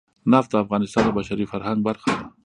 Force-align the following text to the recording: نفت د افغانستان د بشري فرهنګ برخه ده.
نفت 0.31 0.49
د 0.51 0.55
افغانستان 0.63 1.03
د 1.05 1.09
بشري 1.17 1.45
فرهنګ 1.51 1.79
برخه 1.87 2.09
ده. 2.17 2.25